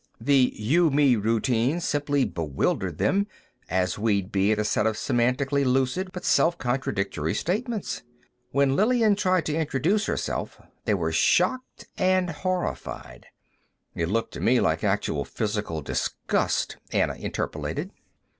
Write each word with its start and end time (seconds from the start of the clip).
The 0.19 0.51
you 0.55 0.89
me 0.89 1.15
routine 1.15 1.79
simply 1.79 2.25
bewildered 2.25 2.97
them, 2.97 3.27
as 3.69 3.99
we'd 3.99 4.31
be 4.31 4.51
at 4.51 4.57
a 4.57 4.63
set 4.63 4.87
of 4.87 4.95
semantically 4.97 5.63
lucid 5.63 6.11
but 6.11 6.25
self 6.25 6.57
contradictory 6.57 7.35
statements. 7.35 8.01
When 8.49 8.75
Lillian 8.75 9.15
tried 9.15 9.45
to 9.45 9.55
introduce 9.55 10.07
herself, 10.07 10.59
they 10.85 10.95
were 10.95 11.11
shocked 11.11 11.85
and 11.99 12.31
horrified...." 12.31 13.27
"It 13.93 14.09
looked 14.09 14.33
to 14.33 14.39
me 14.41 14.59
like 14.59 14.83
actual 14.83 15.23
physical 15.23 15.83
disgust," 15.83 16.77
Anna 16.91 17.13
interpolated. 17.13 17.91